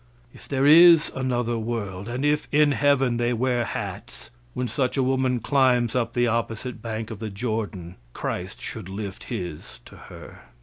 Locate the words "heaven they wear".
2.71-3.63